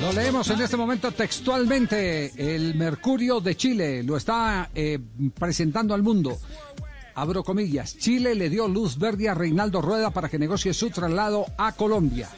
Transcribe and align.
Lo 0.00 0.12
leemos 0.12 0.48
en 0.50 0.60
este 0.60 0.76
momento 0.76 1.10
textualmente. 1.10 2.32
El 2.36 2.74
Mercurio 2.74 3.40
de 3.40 3.56
Chile 3.56 4.02
lo 4.02 4.16
está 4.16 4.70
eh, 4.74 4.98
presentando 5.38 5.94
al 5.94 6.02
mundo. 6.02 6.36
Abro 7.14 7.42
comillas. 7.42 7.96
Chile 7.96 8.34
le 8.34 8.50
dio 8.50 8.68
luz 8.68 8.98
verde 8.98 9.28
a 9.28 9.34
Reinaldo 9.34 9.80
Rueda 9.80 10.10
para 10.10 10.28
que 10.28 10.38
negocie 10.38 10.74
su 10.74 10.90
traslado 10.90 11.46
a 11.56 11.72
Colombia. 11.72 12.28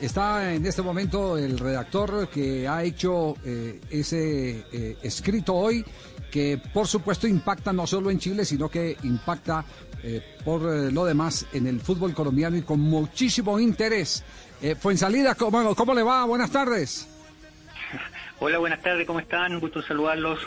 Está 0.00 0.54
en 0.54 0.64
este 0.64 0.80
momento 0.80 1.36
el 1.36 1.58
redactor 1.58 2.28
que 2.28 2.68
ha 2.68 2.84
hecho 2.84 3.34
eh, 3.44 3.80
ese 3.90 4.64
eh, 4.72 4.96
escrito 5.02 5.54
hoy, 5.54 5.84
que 6.30 6.62
por 6.72 6.86
supuesto 6.86 7.26
impacta 7.26 7.72
no 7.72 7.84
solo 7.84 8.12
en 8.12 8.20
Chile, 8.20 8.44
sino 8.44 8.68
que 8.68 8.96
impacta 9.02 9.64
por 10.44 10.62
lo 10.62 11.04
demás 11.04 11.44
en 11.52 11.66
el 11.66 11.80
fútbol 11.80 12.14
colombiano 12.14 12.56
y 12.56 12.62
con 12.62 12.78
muchísimo 12.78 13.58
interés. 13.58 14.22
Eh, 14.60 14.74
Fuensalida, 14.74 15.34
¿cómo, 15.36 15.74
¿cómo 15.76 15.94
le 15.94 16.02
va? 16.02 16.24
Buenas 16.24 16.50
tardes. 16.50 17.06
Hola, 18.40 18.58
buenas 18.58 18.82
tardes, 18.82 19.06
¿cómo 19.06 19.20
están? 19.20 19.54
Un 19.54 19.60
gusto 19.60 19.82
saludarlos. 19.82 20.40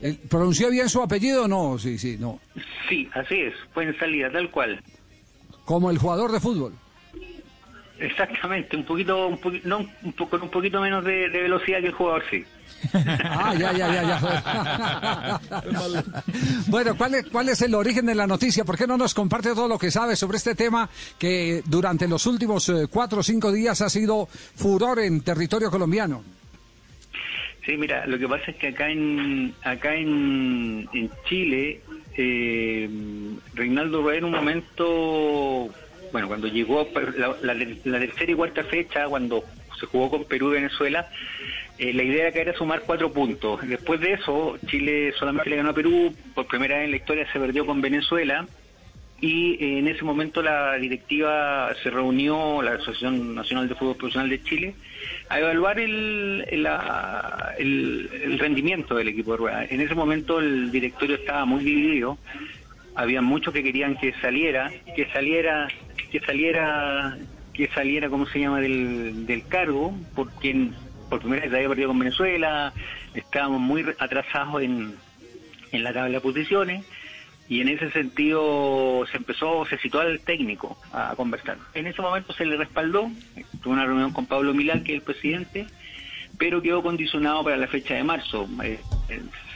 Eh, 0.00 0.18
¿Pronunció 0.28 0.70
bien 0.70 0.88
su 0.88 1.02
apellido 1.02 1.44
o 1.44 1.48
no? 1.48 1.78
Sí, 1.78 1.98
sí, 1.98 2.16
no. 2.18 2.40
Sí, 2.88 3.08
así 3.14 3.40
es, 3.40 3.54
fue 3.72 3.84
en 3.84 3.98
salida, 3.98 4.30
tal 4.30 4.50
cual. 4.50 4.82
Como 5.64 5.90
el 5.90 5.98
jugador 5.98 6.30
de 6.32 6.40
fútbol. 6.40 6.74
Exactamente, 7.98 8.76
un 8.76 8.84
poquito, 8.84 9.28
un 9.28 9.38
poquito, 9.38 9.68
no, 9.68 9.86
un 10.02 10.12
po- 10.14 10.28
con 10.28 10.42
un 10.42 10.50
poquito 10.50 10.80
menos 10.80 11.04
de, 11.04 11.28
de 11.30 11.42
velocidad 11.42 11.80
que 11.80 11.86
el 11.86 11.92
jugador, 11.92 12.24
sí. 12.30 12.44
Ah, 12.94 13.54
ya, 13.56 13.72
ya, 13.72 13.92
ya, 13.92 14.02
ya. 14.02 15.40
bueno, 16.66 16.96
¿cuál 16.96 17.14
es, 17.14 17.26
¿cuál 17.30 17.48
es 17.48 17.62
el 17.62 17.74
origen 17.74 18.06
de 18.06 18.14
la 18.14 18.26
noticia? 18.26 18.64
¿Por 18.64 18.76
qué 18.76 18.86
no 18.86 18.96
nos 18.96 19.14
comparte 19.14 19.50
todo 19.54 19.68
lo 19.68 19.78
que 19.78 19.90
sabe 19.90 20.16
sobre 20.16 20.38
este 20.38 20.54
tema 20.54 20.88
que 21.18 21.62
durante 21.66 22.08
los 22.08 22.26
últimos 22.26 22.68
eh, 22.68 22.86
cuatro 22.90 23.20
o 23.20 23.22
cinco 23.22 23.52
días 23.52 23.80
ha 23.80 23.88
sido 23.88 24.26
furor 24.26 24.98
en 24.98 25.20
territorio 25.22 25.70
colombiano? 25.70 26.22
Sí, 27.64 27.76
mira, 27.78 28.06
lo 28.06 28.18
que 28.18 28.28
pasa 28.28 28.50
es 28.50 28.56
que 28.56 28.68
acá 28.68 28.90
en 28.90 29.54
acá 29.62 29.94
en, 29.94 30.86
en 30.92 31.10
Chile, 31.26 31.80
eh, 32.16 32.90
Reinaldo 33.54 34.02
Rueda 34.02 34.18
en 34.18 34.24
un 34.24 34.32
momento, 34.32 35.70
bueno, 36.12 36.28
cuando 36.28 36.46
llegó 36.48 36.88
la, 37.42 37.54
tercera 37.54 38.32
y 38.32 38.34
cuarta 38.34 38.64
fecha, 38.64 39.06
cuando 39.06 39.44
se 39.78 39.86
jugó 39.86 40.10
con 40.10 40.24
Perú 40.24 40.50
y 40.50 40.54
Venezuela, 40.54 41.08
eh, 41.78 41.92
la 41.92 42.02
idea 42.02 42.28
era 42.28 42.54
sumar 42.54 42.82
cuatro 42.86 43.12
puntos. 43.12 43.60
Después 43.66 44.00
de 44.00 44.14
eso, 44.14 44.56
Chile 44.66 45.12
solamente 45.18 45.50
le 45.50 45.56
ganó 45.56 45.70
a 45.70 45.74
Perú, 45.74 46.14
por 46.34 46.46
primera 46.46 46.76
vez 46.76 46.84
en 46.84 46.92
la 46.92 46.96
historia 46.96 47.30
se 47.32 47.40
perdió 47.40 47.66
con 47.66 47.80
Venezuela, 47.80 48.46
y 49.20 49.54
eh, 49.54 49.78
en 49.78 49.88
ese 49.88 50.04
momento 50.04 50.42
la 50.42 50.74
directiva 50.74 51.74
se 51.82 51.90
reunió, 51.90 52.62
la 52.62 52.72
Asociación 52.72 53.34
Nacional 53.34 53.68
de 53.68 53.74
Fútbol 53.74 53.96
Profesional 53.96 54.30
de 54.30 54.42
Chile, 54.42 54.74
a 55.28 55.40
evaluar 55.40 55.80
el 55.80 56.46
rendimiento 58.38 58.94
del 58.94 59.08
equipo 59.08 59.32
de 59.32 59.36
Rueda. 59.38 59.64
En 59.64 59.80
ese 59.80 59.94
momento 59.94 60.38
el 60.40 60.70
directorio 60.70 61.16
estaba 61.16 61.44
muy 61.44 61.64
dividido, 61.64 62.18
había 62.94 63.20
muchos 63.20 63.52
que 63.52 63.62
querían 63.62 63.96
que 63.96 64.12
saliera, 64.20 64.70
que 64.94 65.06
saliera, 65.12 65.68
que 66.14 66.20
saliera, 66.20 67.18
que 67.52 67.66
saliera, 67.74 68.08
¿cómo 68.08 68.24
se 68.26 68.38
llama?, 68.38 68.60
del, 68.60 69.26
del 69.26 69.48
cargo, 69.48 69.92
porque 70.14 70.68
por 71.10 71.18
primera 71.18 71.42
vez 71.42 71.52
había 71.52 71.68
perdido 71.68 71.88
con 71.88 71.98
Venezuela, 71.98 72.72
estábamos 73.14 73.60
muy 73.60 73.84
atrasados 73.98 74.62
en, 74.62 74.94
en 75.72 75.82
la 75.82 75.92
tabla 75.92 76.18
de 76.18 76.20
posiciones 76.20 76.84
y 77.48 77.62
en 77.62 77.68
ese 77.68 77.90
sentido 77.90 79.04
se 79.10 79.16
empezó, 79.16 79.66
se 79.66 79.76
citó 79.78 79.98
al 79.98 80.20
técnico 80.20 80.78
a 80.92 81.16
conversar. 81.16 81.58
En 81.74 81.88
ese 81.88 82.00
momento 82.00 82.32
se 82.32 82.46
le 82.46 82.56
respaldó, 82.58 83.10
tuvo 83.60 83.72
una 83.72 83.84
reunión 83.84 84.12
con 84.12 84.26
Pablo 84.26 84.54
Milán, 84.54 84.84
que 84.84 84.92
es 84.92 85.00
el 85.00 85.04
presidente, 85.04 85.66
pero 86.38 86.62
quedó 86.62 86.80
condicionado 86.80 87.42
para 87.42 87.56
la 87.56 87.66
fecha 87.66 87.94
de 87.94 88.04
marzo. 88.04 88.48
Eh, 88.62 88.78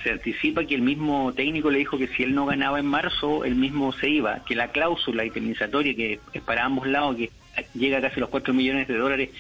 se 0.02 0.10
anticipa 0.10 0.64
que 0.64 0.74
el 0.74 0.82
mismo 0.82 1.32
técnico 1.32 1.70
le 1.70 1.78
dijo 1.78 1.98
que 1.98 2.08
si 2.08 2.22
él 2.22 2.34
no 2.34 2.46
ganaba 2.46 2.78
en 2.78 2.86
marzo, 2.86 3.44
él 3.44 3.54
mismo 3.54 3.92
se 3.92 4.08
iba, 4.08 4.44
que 4.44 4.54
la 4.54 4.70
cláusula 4.70 5.24
indemnizatoria 5.24 5.94
que 5.94 6.20
es 6.32 6.42
para 6.42 6.64
ambos 6.64 6.86
lados, 6.86 7.16
que 7.16 7.30
llega 7.74 7.98
a 7.98 8.00
casi 8.00 8.20
los 8.20 8.28
4 8.28 8.54
millones 8.54 8.88
de 8.88 8.96
dólares 8.96 9.30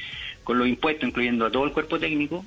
con 0.44 0.58
los 0.58 0.66
impuestos, 0.66 1.08
incluyendo 1.08 1.46
a 1.46 1.50
todo 1.50 1.64
el 1.64 1.72
cuerpo 1.72 1.98
técnico, 1.98 2.44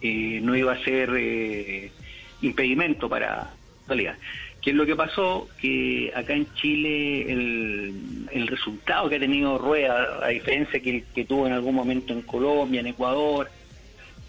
eh, 0.00 0.40
no 0.42 0.56
iba 0.56 0.72
a 0.72 0.82
ser 0.82 1.10
eh, 1.16 1.92
impedimento 2.40 3.08
para 3.08 3.50
salida. 3.86 4.16
¿Qué 4.62 4.70
es 4.70 4.76
lo 4.76 4.84
que 4.84 4.96
pasó? 4.96 5.48
Que 5.58 6.12
acá 6.14 6.34
en 6.34 6.52
Chile 6.54 7.32
el, 7.32 8.26
el 8.30 8.46
resultado 8.46 9.08
que 9.08 9.16
ha 9.16 9.20
tenido 9.20 9.56
Rueda, 9.56 10.18
a 10.22 10.28
diferencia 10.28 10.80
que 10.80 11.04
que 11.14 11.24
tuvo 11.24 11.46
en 11.46 11.54
algún 11.54 11.74
momento 11.74 12.12
en 12.12 12.22
Colombia, 12.22 12.80
en 12.80 12.88
Ecuador, 12.88 13.50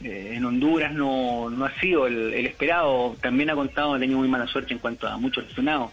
eh, 0.03 0.33
en 0.35 0.45
Honduras, 0.45 0.93
no, 0.93 1.49
no 1.49 1.65
ha 1.65 1.79
sido 1.79 2.07
el, 2.07 2.33
el 2.33 2.45
esperado. 2.45 3.15
También 3.21 3.49
ha 3.49 3.55
contado, 3.55 3.93
ha 3.93 3.99
tenido 3.99 4.19
muy 4.19 4.27
mala 4.27 4.47
suerte 4.47 4.73
en 4.73 4.79
cuanto 4.79 5.07
a 5.07 5.17
muchos 5.17 5.45
lesionados. 5.47 5.91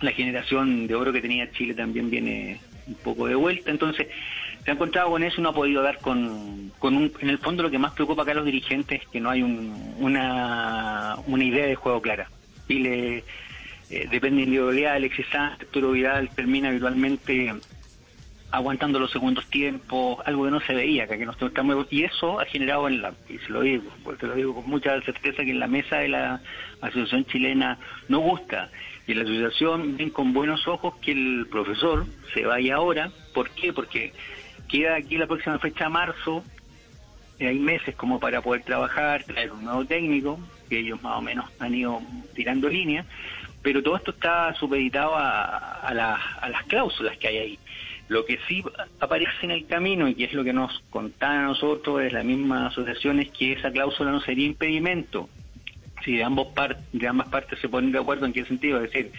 La 0.00 0.12
generación 0.12 0.86
de 0.86 0.94
oro 0.94 1.12
que 1.12 1.20
tenía 1.20 1.50
Chile 1.52 1.74
también 1.74 2.08
viene 2.10 2.60
un 2.86 2.94
poco 2.94 3.26
de 3.26 3.34
vuelta. 3.34 3.70
Entonces, 3.70 4.06
se 4.64 4.70
ha 4.70 4.74
encontrado 4.74 5.10
con 5.10 5.22
eso 5.22 5.40
y 5.40 5.42
no 5.42 5.48
ha 5.50 5.54
podido 5.54 5.82
dar 5.82 5.98
con, 5.98 6.70
con 6.78 6.94
un, 6.96 7.12
en 7.20 7.30
el 7.30 7.38
fondo 7.38 7.62
lo 7.62 7.70
que 7.70 7.78
más 7.78 7.92
preocupa 7.92 8.22
acá 8.22 8.32
a 8.32 8.34
los 8.34 8.44
dirigentes 8.44 9.02
es 9.02 9.08
que 9.08 9.20
no 9.20 9.30
hay 9.30 9.42
un- 9.42 9.94
una, 9.98 11.16
una 11.26 11.44
idea 11.44 11.66
de 11.66 11.74
juego 11.74 12.00
clara. 12.02 12.30
Chile 12.68 13.24
eh, 13.90 14.06
depende 14.10 14.36
de 14.40 14.44
individualidad, 14.44 14.94
Alexis 14.94 15.26
Sánchez, 15.32 15.60
Arturo 15.68 15.92
Vidal 15.92 16.28
termina 16.34 16.68
habitualmente 16.68 17.54
aguantando 18.50 18.98
los 18.98 19.10
segundos 19.10 19.46
tiempos, 19.46 20.18
algo 20.24 20.44
que 20.44 20.50
no 20.50 20.60
se 20.60 20.74
veía 20.74 21.06
que 21.06 21.26
nos 21.26 21.40
estamos, 21.40 21.86
y 21.90 22.04
eso 22.04 22.40
ha 22.40 22.46
generado 22.46 22.88
en 22.88 23.02
la, 23.02 23.12
y 23.28 23.38
se 23.38 23.50
lo 23.50 23.60
digo, 23.60 23.90
porque 24.04 24.26
lo 24.26 24.34
digo 24.34 24.54
con 24.54 24.68
mucha 24.68 25.00
certeza 25.02 25.44
que 25.44 25.50
en 25.50 25.60
la 25.60 25.66
mesa 25.66 25.98
de 25.98 26.08
la 26.08 26.40
asociación 26.80 27.26
chilena 27.26 27.78
no 28.08 28.20
gusta, 28.20 28.70
y 29.06 29.14
la 29.14 29.24
asociación 29.24 29.96
ven 29.96 30.10
con 30.10 30.32
buenos 30.32 30.66
ojos 30.66 30.94
que 31.00 31.12
el 31.12 31.46
profesor 31.50 32.06
se 32.32 32.46
vaya 32.46 32.76
ahora, 32.76 33.10
¿por 33.34 33.50
qué? 33.50 33.72
Porque 33.72 34.12
queda 34.68 34.96
aquí 34.96 35.18
la 35.18 35.26
próxima 35.26 35.58
fecha 35.58 35.88
marzo, 35.88 36.42
eh, 37.38 37.48
hay 37.48 37.58
meses 37.58 37.94
como 37.96 38.18
para 38.18 38.40
poder 38.40 38.62
trabajar, 38.62 39.24
traer 39.24 39.52
un 39.52 39.64
nuevo 39.64 39.84
técnico, 39.84 40.40
que 40.70 40.80
ellos 40.80 41.02
más 41.02 41.18
o 41.18 41.22
menos 41.22 41.50
han 41.58 41.74
ido 41.74 42.00
tirando 42.34 42.68
líneas, 42.68 43.06
pero 43.62 43.82
todo 43.82 43.96
esto 43.96 44.12
está 44.12 44.54
supeditado 44.54 45.14
a 45.16 45.92
las 45.92 46.64
cláusulas 46.66 47.16
que 47.18 47.28
hay 47.28 47.38
ahí. 47.38 47.58
Lo 48.08 48.24
que 48.24 48.38
sí 48.48 48.64
aparece 49.00 49.32
en 49.42 49.50
el 49.50 49.66
camino 49.66 50.08
y 50.08 50.14
que 50.14 50.24
es 50.24 50.32
lo 50.32 50.42
que 50.42 50.54
nos 50.54 50.82
contaban 50.90 51.38
a 51.38 51.42
nosotros 51.48 52.10
la 52.10 52.22
misma 52.22 52.68
asociación 52.68 53.20
es 53.20 53.30
que 53.30 53.52
esa 53.52 53.70
cláusula 53.70 54.10
no 54.10 54.20
sería 54.20 54.46
impedimento. 54.46 55.28
Si 56.04 56.16
de, 56.16 56.24
ambos 56.24 56.48
de 56.92 57.08
ambas 57.08 57.28
partes 57.28 57.58
se 57.58 57.68
ponen 57.68 57.92
de 57.92 57.98
acuerdo 57.98 58.24
en 58.24 58.32
qué 58.32 58.44
sentido, 58.44 58.78
es 58.78 58.90
decir, 58.90 59.12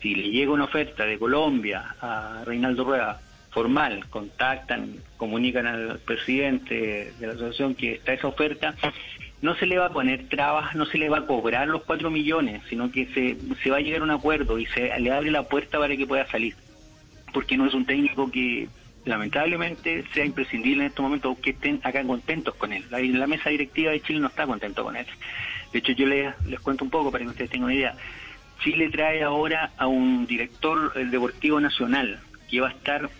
si 0.00 0.14
le 0.14 0.30
llega 0.30 0.52
una 0.52 0.64
oferta 0.64 1.04
de 1.04 1.18
Colombia 1.18 1.94
a 2.00 2.42
Reinaldo 2.46 2.84
Rueda 2.84 3.20
formal, 3.50 4.08
contactan, 4.08 4.96
comunican 5.18 5.66
al 5.66 5.98
presidente 5.98 7.12
de 7.18 7.26
la 7.26 7.34
asociación 7.34 7.74
que 7.74 7.94
está 7.94 8.14
esa 8.14 8.28
oferta, 8.28 8.74
no 9.42 9.54
se 9.56 9.66
le 9.66 9.76
va 9.76 9.86
a 9.86 9.92
poner 9.92 10.28
trabas, 10.28 10.74
no 10.74 10.86
se 10.86 10.96
le 10.96 11.10
va 11.10 11.18
a 11.18 11.26
cobrar 11.26 11.68
los 11.68 11.82
cuatro 11.82 12.10
millones, 12.10 12.62
sino 12.70 12.90
que 12.90 13.06
se, 13.06 13.36
se 13.62 13.70
va 13.70 13.76
a 13.76 13.80
llegar 13.80 14.00
a 14.00 14.04
un 14.04 14.10
acuerdo 14.10 14.58
y 14.58 14.66
se 14.66 14.98
le 14.98 15.12
abre 15.12 15.30
la 15.30 15.42
puerta 15.42 15.78
para 15.78 15.96
que 15.96 16.06
pueda 16.06 16.26
salir. 16.28 16.54
Porque 17.32 17.56
no 17.56 17.66
es 17.66 17.74
un 17.74 17.86
técnico 17.86 18.30
que 18.30 18.68
lamentablemente 19.04 20.04
sea 20.14 20.24
imprescindible 20.24 20.82
en 20.82 20.88
estos 20.88 21.02
momentos 21.02 21.36
que 21.38 21.50
estén 21.50 21.80
acá 21.82 22.04
contentos 22.04 22.54
con 22.54 22.72
él. 22.72 22.84
La, 22.90 23.26
mesa 23.26 23.50
directiva 23.50 23.90
de 23.90 24.00
Chile 24.00 24.20
no 24.20 24.28
está 24.28 24.46
contento 24.46 24.84
con 24.84 24.96
él. 24.96 25.06
De 25.72 25.78
hecho, 25.78 25.92
yo 25.92 26.06
les, 26.06 26.34
les 26.46 26.60
cuento 26.60 26.84
un 26.84 26.90
poco 26.90 27.10
para 27.10 27.24
que 27.24 27.30
ustedes 27.30 27.50
tengan 27.50 27.66
una 27.66 27.74
idea. 27.74 27.96
Chile 28.62 28.90
trae 28.90 29.22
ahora 29.22 29.72
a 29.76 29.86
un 29.86 30.26
director 30.26 30.92
eh, 30.94 31.04
deportivo 31.06 31.60
nacional 31.60 32.20
que 32.48 32.60
va 32.60 32.68
a 32.68 32.72
estar 32.72 33.10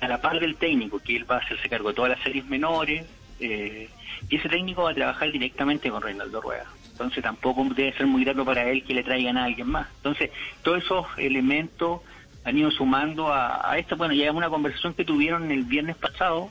a 0.00 0.08
la 0.08 0.20
par 0.20 0.40
del 0.40 0.56
técnico, 0.56 0.98
que 0.98 1.16
él 1.16 1.30
va 1.30 1.36
a 1.36 1.38
hacerse 1.38 1.68
cargo 1.68 1.88
de 1.88 1.94
todas 1.94 2.10
las 2.10 2.22
series 2.22 2.44
menores, 2.46 3.06
eh, 3.40 3.88
y 4.28 4.36
ese 4.36 4.48
técnico 4.48 4.82
va 4.82 4.90
a 4.90 4.94
trabajar 4.94 5.30
directamente 5.30 5.90
con 5.90 6.02
Reinaldo 6.02 6.40
Rueda. 6.40 6.66
Entonces 6.90 7.22
tampoco 7.22 7.64
debe 7.74 7.92
ser 7.92 8.06
muy 8.06 8.24
grato 8.24 8.44
para 8.44 8.68
él 8.70 8.84
que 8.84 8.94
le 8.94 9.02
traigan 9.02 9.36
a 9.36 9.44
alguien 9.44 9.68
más. 9.68 9.88
Entonces, 9.96 10.30
todos 10.62 10.82
esos 10.82 11.06
elementos 11.18 12.00
han 12.44 12.58
ido 12.58 12.70
sumando 12.70 13.32
a, 13.32 13.70
a 13.70 13.78
esta, 13.78 13.94
bueno, 13.94 14.14
ya 14.14 14.30
una 14.32 14.50
conversación 14.50 14.94
que 14.94 15.04
tuvieron 15.04 15.50
el 15.50 15.64
viernes 15.64 15.96
pasado, 15.96 16.50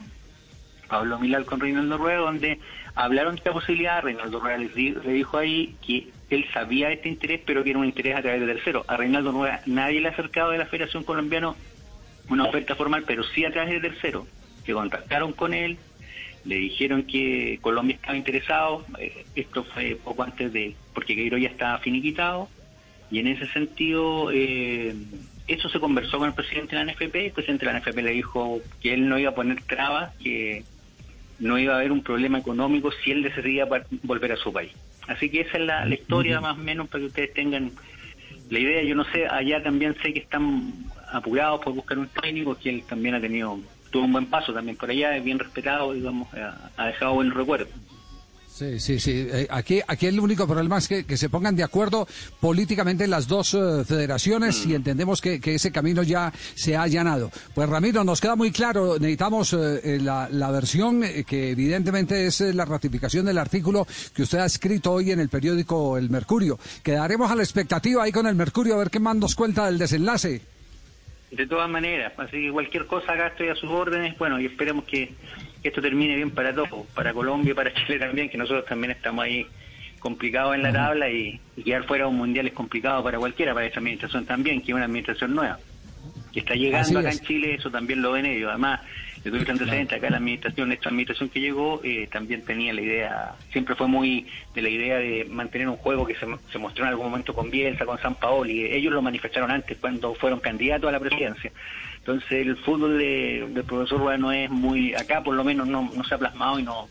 Pablo 0.88 1.18
Milal 1.18 1.44
con 1.44 1.60
Reinaldo 1.60 1.98
Rueda, 1.98 2.18
donde 2.18 2.60
hablaron 2.94 3.34
de 3.34 3.38
esta 3.38 3.52
posibilidad. 3.52 4.02
Reinaldo 4.02 4.40
Rueda 4.40 4.58
le, 4.58 4.68
dijo 4.68 5.38
ahí 5.38 5.74
que 5.84 6.08
él 6.30 6.46
sabía 6.52 6.90
este 6.90 7.08
interés, 7.08 7.40
pero 7.44 7.64
que 7.64 7.70
era 7.70 7.78
un 7.78 7.84
interés 7.84 8.16
a 8.16 8.22
través 8.22 8.40
de 8.40 8.46
tercero. 8.46 8.84
A 8.88 8.96
Reinaldo 8.96 9.32
Rueda 9.32 9.60
nadie 9.66 10.00
le 10.00 10.08
ha 10.08 10.12
acercado 10.12 10.50
de 10.50 10.58
la 10.58 10.66
Federación 10.66 11.04
Colombiana 11.04 11.54
una 12.28 12.44
oferta 12.44 12.74
formal, 12.74 13.04
pero 13.06 13.22
sí 13.22 13.44
a 13.44 13.50
través 13.50 13.72
de 13.72 13.80
tercero, 13.88 14.26
que 14.64 14.72
contactaron 14.72 15.32
con 15.32 15.52
él, 15.52 15.78
le 16.44 16.56
dijeron 16.56 17.02
que 17.02 17.58
Colombia 17.60 17.96
estaba 17.96 18.16
interesado, 18.16 18.84
eh, 18.98 19.26
esto 19.34 19.64
fue 19.64 19.98
poco 20.02 20.22
antes 20.22 20.52
de, 20.52 20.74
porque 20.94 21.14
Queiroz 21.14 21.40
ya 21.40 21.48
estaba 21.48 21.78
finiquitado, 21.78 22.48
y 23.10 23.18
en 23.18 23.26
ese 23.28 23.46
sentido, 23.48 24.30
eh, 24.32 24.94
eso 25.46 25.68
se 25.68 25.80
conversó 25.80 26.18
con 26.18 26.28
el 26.28 26.34
presidente 26.34 26.76
de 26.76 26.84
la 26.84 26.92
NFP, 26.92 27.14
el 27.16 27.32
presidente 27.32 27.66
de 27.66 27.72
la 27.72 27.78
NFP 27.80 27.96
le 27.96 28.12
dijo 28.12 28.60
que 28.80 28.94
él 28.94 29.08
no 29.08 29.18
iba 29.18 29.30
a 29.30 29.34
poner 29.34 29.62
trabas, 29.62 30.14
que 30.16 30.64
no 31.38 31.58
iba 31.58 31.74
a 31.74 31.78
haber 31.78 31.92
un 31.92 32.02
problema 32.02 32.38
económico 32.38 32.90
si 32.92 33.10
él 33.10 33.22
decidía 33.22 33.66
volver 34.02 34.32
a 34.32 34.36
su 34.36 34.52
país. 34.52 34.72
Así 35.06 35.28
que 35.28 35.42
esa 35.42 35.58
es 35.58 35.64
la, 35.64 35.84
la 35.84 35.94
historia 35.94 36.40
más 36.40 36.56
o 36.56 36.60
menos 36.60 36.88
para 36.88 37.00
que 37.00 37.06
ustedes 37.06 37.34
tengan 37.34 37.72
la 38.48 38.58
idea. 38.58 38.82
Yo 38.82 38.94
no 38.94 39.04
sé, 39.04 39.26
allá 39.26 39.62
también 39.62 39.94
sé 40.02 40.14
que 40.14 40.20
están 40.20 40.72
apurados 41.12 41.60
por 41.62 41.74
buscar 41.74 41.98
un 41.98 42.08
técnico, 42.08 42.56
que 42.56 42.70
él 42.70 42.84
también 42.88 43.14
ha 43.14 43.20
tenido, 43.20 43.58
tuvo 43.90 44.04
un 44.04 44.12
buen 44.12 44.26
paso 44.26 44.54
también 44.54 44.76
por 44.76 44.90
allá, 44.90 45.16
es 45.16 45.22
bien 45.22 45.38
respetado, 45.38 45.92
digamos, 45.92 46.32
ha, 46.34 46.70
ha 46.76 46.86
dejado 46.86 47.14
buen 47.14 47.30
recuerdo. 47.30 47.68
Sí, 48.54 48.78
sí, 48.78 49.00
sí. 49.00 49.26
Eh, 49.32 49.48
aquí, 49.50 49.80
aquí 49.84 50.06
el 50.06 50.20
único 50.20 50.46
problema 50.46 50.78
es 50.78 50.86
que, 50.86 51.04
que 51.04 51.16
se 51.16 51.28
pongan 51.28 51.56
de 51.56 51.64
acuerdo 51.64 52.06
políticamente 52.38 53.08
las 53.08 53.26
dos 53.26 53.52
eh, 53.54 53.84
federaciones 53.84 54.64
y 54.64 54.76
entendemos 54.76 55.20
que, 55.20 55.40
que 55.40 55.56
ese 55.56 55.72
camino 55.72 56.04
ya 56.04 56.32
se 56.54 56.76
ha 56.76 56.82
allanado. 56.82 57.32
Pues 57.52 57.68
Ramiro, 57.68 58.04
nos 58.04 58.20
queda 58.20 58.36
muy 58.36 58.52
claro, 58.52 58.96
necesitamos 58.96 59.54
eh, 59.54 59.98
la, 60.00 60.28
la 60.30 60.52
versión 60.52 61.02
que 61.26 61.50
evidentemente 61.50 62.26
es 62.26 62.42
la 62.42 62.64
ratificación 62.64 63.26
del 63.26 63.38
artículo 63.38 63.88
que 64.14 64.22
usted 64.22 64.38
ha 64.38 64.46
escrito 64.46 64.92
hoy 64.92 65.10
en 65.10 65.18
el 65.18 65.30
periódico 65.30 65.98
El 65.98 66.08
Mercurio. 66.08 66.56
Quedaremos 66.84 67.32
a 67.32 67.34
la 67.34 67.42
expectativa 67.42 68.04
ahí 68.04 68.12
con 68.12 68.28
el 68.28 68.36
Mercurio 68.36 68.76
a 68.76 68.78
ver 68.78 68.90
qué 68.90 69.00
más 69.00 69.16
nos 69.16 69.34
cuenta 69.34 69.66
del 69.66 69.78
desenlace. 69.78 70.42
De 71.32 71.48
todas 71.48 71.68
maneras, 71.68 72.12
así 72.18 72.40
que 72.42 72.52
cualquier 72.52 72.86
cosa 72.86 73.14
acá 73.14 73.26
estoy 73.26 73.48
a 73.48 73.56
sus 73.56 73.68
órdenes, 73.68 74.16
bueno, 74.16 74.38
y 74.38 74.46
esperemos 74.46 74.84
que, 74.84 75.12
que 75.64 75.68
esto 75.68 75.80
termine 75.80 76.14
bien 76.14 76.30
para 76.30 76.54
todos, 76.54 76.86
para 76.94 77.14
Colombia 77.14 77.52
y 77.52 77.54
para 77.54 77.72
Chile 77.72 77.98
también, 77.98 78.28
que 78.28 78.36
nosotros 78.36 78.66
también 78.66 78.90
estamos 78.90 79.24
ahí 79.24 79.46
complicados 79.98 80.54
en 80.54 80.62
la 80.62 80.70
tabla 80.70 81.08
y, 81.08 81.40
y 81.56 81.62
quedar 81.62 81.84
fuera 81.84 82.04
de 82.04 82.10
un 82.10 82.18
mundial 82.18 82.46
es 82.46 82.52
complicado 82.52 83.02
para 83.02 83.18
cualquiera, 83.18 83.54
para 83.54 83.64
esta 83.64 83.80
administración 83.80 84.26
también, 84.26 84.60
que 84.60 84.72
es 84.72 84.74
una 84.74 84.84
administración 84.84 85.34
nueva, 85.34 85.58
que 86.34 86.40
está 86.40 86.52
Así 86.52 86.64
llegando 86.64 86.98
acá 86.98 87.08
es. 87.08 87.18
en 87.18 87.26
Chile, 87.26 87.54
eso 87.54 87.70
también 87.70 88.02
lo 88.02 88.12
ven 88.12 88.26
ellos, 88.26 88.50
además, 88.50 88.82
le 89.24 89.30
doy 89.30 89.40
antecedente, 89.48 89.94
acá 89.94 90.10
la 90.10 90.18
administración, 90.18 90.70
esta 90.72 90.90
administración 90.90 91.30
que 91.30 91.40
llegó, 91.40 91.80
eh, 91.82 92.06
también 92.12 92.44
tenía 92.44 92.72
la 92.74 92.82
idea, 92.82 93.34
siempre 93.52 93.74
fue 93.74 93.88
muy 93.88 94.26
de 94.54 94.60
la 94.62 94.68
idea 94.68 94.98
de 94.98 95.24
mantener 95.24 95.68
un 95.68 95.76
juego 95.76 96.06
que 96.06 96.14
se, 96.14 96.26
se 96.52 96.58
mostró 96.58 96.84
en 96.84 96.90
algún 96.90 97.06
momento 97.06 97.32
con 97.34 97.50
Bielsa, 97.50 97.86
con 97.86 97.98
San 98.00 98.14
Paoli, 98.16 98.64
ellos 98.66 98.92
lo 98.92 99.00
manifestaron 99.00 99.50
antes 99.50 99.78
cuando 99.80 100.14
fueron 100.14 100.40
candidatos 100.40 100.88
a 100.88 100.92
la 100.92 101.00
presidencia. 101.00 101.50
Entonces 101.98 102.32
el 102.32 102.56
fútbol 102.58 102.98
de- 102.98 103.48
del 103.50 103.64
profesor 103.64 103.98
Rueda 104.00 104.18
no 104.18 104.30
es 104.30 104.50
muy, 104.50 104.94
acá 104.94 105.22
por 105.22 105.34
lo 105.34 105.42
menos 105.42 105.66
no, 105.66 105.90
no 105.94 106.04
se 106.04 106.14
ha 106.14 106.18
plasmado 106.18 106.58
y 106.58 106.62
no, 106.62 106.88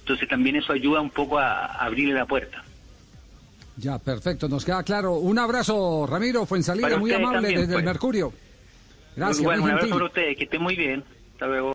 entonces 0.00 0.28
también 0.28 0.56
eso 0.56 0.72
ayuda 0.72 1.00
un 1.00 1.10
poco 1.10 1.38
a, 1.38 1.66
a 1.66 1.84
abrirle 1.86 2.14
la 2.14 2.26
puerta. 2.26 2.64
Ya, 3.76 3.98
perfecto, 3.98 4.48
nos 4.48 4.64
queda 4.64 4.82
claro. 4.82 5.14
Un 5.14 5.38
abrazo, 5.38 6.06
Ramiro 6.06 6.44
Fuensalida, 6.44 6.88
Para 6.88 6.98
muy 6.98 7.10
ustedes 7.10 7.24
amable 7.26 7.48
también, 7.48 7.60
desde 7.60 7.72
el 7.74 7.76
pues. 7.76 7.84
Mercurio. 7.84 8.32
Gracias, 9.16 9.44
bueno, 9.44 9.62
muy 9.62 9.70
un 9.70 9.76
abrazo 9.76 9.94
para 9.94 10.04
ustedes, 10.06 10.36
que 10.36 10.44
estén 10.44 10.62
muy 10.62 10.74
bien. 10.76 11.04
Hasta 11.42 11.48
luego. 11.50 11.70